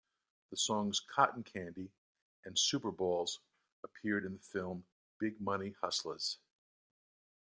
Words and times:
The 0.49 0.57
songs 0.57 0.99
"Cotton 0.99 1.43
Candy" 1.43 1.91
and 2.43 2.57
"Super 2.57 2.89
Balls" 2.89 3.39
appeared 3.83 4.25
in 4.25 4.33
the 4.33 4.39
film 4.39 4.85
"Big 5.19 5.39
Money 5.39 5.75
Hustlas". 5.83 6.37